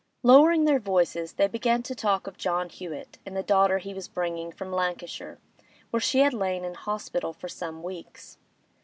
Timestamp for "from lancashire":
4.51-5.37